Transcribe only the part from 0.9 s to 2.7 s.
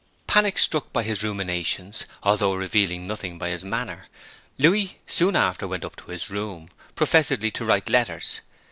by his ruminations, although